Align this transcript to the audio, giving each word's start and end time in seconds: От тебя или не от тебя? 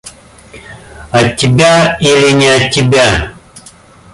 От 1.11 1.37
тебя 1.37 1.95
или 2.01 2.31
не 2.31 2.47
от 2.47 2.71
тебя? 2.71 3.35